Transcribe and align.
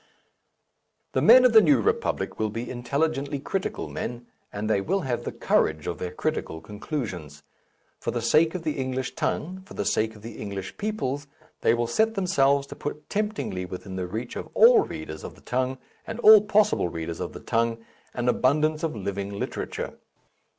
The 1.11 1.21
men 1.21 1.45
of 1.45 1.53
the 1.53 1.61
New 1.61 1.79
Republic 1.79 2.39
will 2.39 2.49
be 2.49 2.67
intelligently 2.67 3.37
critical 3.37 3.87
men, 3.87 4.25
and 4.51 4.67
they 4.67 4.81
will 4.81 5.01
have 5.01 5.25
the 5.25 5.31
courage 5.31 5.85
of 5.85 5.99
their 5.99 6.09
critical 6.09 6.59
conclusions. 6.59 7.43
For 7.99 8.09
the 8.09 8.19
sake 8.23 8.55
of 8.55 8.63
the 8.63 8.79
English 8.79 9.13
tongue, 9.13 9.61
for 9.63 9.75
the 9.75 9.85
sake 9.85 10.15
of 10.15 10.23
the 10.23 10.39
English 10.41 10.75
peoples, 10.77 11.27
they 11.61 11.75
will 11.75 11.85
set 11.85 12.15
themselves 12.15 12.65
to 12.65 12.75
put 12.75 13.11
temptingly 13.11 13.63
within 13.63 13.95
the 13.95 14.07
reach 14.07 14.35
of 14.35 14.49
all 14.55 14.79
readers 14.79 15.23
of 15.23 15.35
the 15.35 15.41
tongue, 15.41 15.77
and 16.07 16.19
all 16.21 16.41
possible 16.41 16.89
readers 16.89 17.19
of 17.19 17.33
the 17.33 17.39
tongue, 17.39 17.77
an 18.15 18.27
abundance 18.27 18.81
of 18.81 18.95
living 18.95 19.29
literature. 19.37 19.99